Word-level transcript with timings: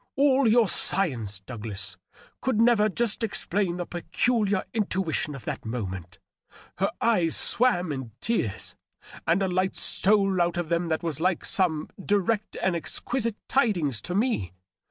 All 0.15 0.47
your 0.47 0.63
sci 0.65 1.09
ence, 1.11 1.41
Douglas, 1.41 1.95
could 2.41 2.59
never 2.59 2.89
just 2.89 3.21
explain 3.23 3.77
the 3.77 3.85
peculiar 3.85 4.63
intuition 4.73 5.35
of 5.35 5.45
that 5.45 5.63
moment. 5.63 6.17
Her 6.79 6.89
eyes 6.99 7.35
swam 7.35 7.91
in 7.91 8.09
tears, 8.19 8.73
and 9.27 9.43
a 9.43 9.47
light 9.47 9.75
stole 9.75 10.41
out 10.41 10.57
of 10.57 10.69
them 10.69 10.87
that 10.87 11.03
was 11.03 11.19
like 11.21 11.45
some 11.45 11.87
direct 12.03 12.57
and 12.63 12.75
exquisite 12.75 13.37
tidings 13.47 14.01
to 14.01 14.15
me. 14.15 14.53